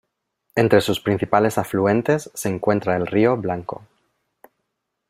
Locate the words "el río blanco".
2.97-3.83